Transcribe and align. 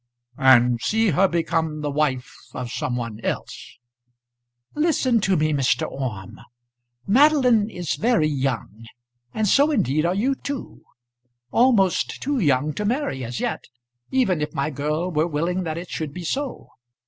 "And 0.39 0.81
see 0.81 1.09
her 1.09 1.27
become 1.27 1.81
the 1.81 1.91
wife 1.91 2.35
of 2.55 2.71
some 2.71 2.95
one 2.95 3.19
else." 3.23 3.77
"Listen 4.73 5.21
to 5.21 5.37
me, 5.37 5.53
Mr. 5.53 5.87
Orme. 5.87 6.41
Madeline 7.05 7.69
is 7.69 7.93
very 7.93 8.25
young. 8.27 8.87
And 9.31 9.47
so 9.47 9.69
indeed 9.69 10.03
are 10.07 10.15
you 10.15 10.33
too; 10.33 10.81
almost 11.51 12.19
too 12.19 12.39
young 12.39 12.73
to 12.73 12.83
marry 12.83 13.23
as 13.23 13.39
yet, 13.39 13.65
even 14.09 14.41
if 14.41 14.55
my 14.55 14.71
girl 14.71 15.11
were 15.11 15.27
willing 15.27 15.61
that 15.65 15.77
it 15.77 15.91
should 15.91 16.13
be 16.15 16.23
so. 16.23 16.69